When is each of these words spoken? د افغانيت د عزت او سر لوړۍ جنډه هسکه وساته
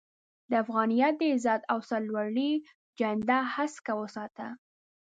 د 0.49 0.51
افغانيت 0.63 1.13
د 1.17 1.21
عزت 1.31 1.61
او 1.71 1.79
سر 1.89 2.01
لوړۍ 2.09 2.51
جنډه 2.99 3.39
هسکه 3.55 3.93
وساته 4.01 4.47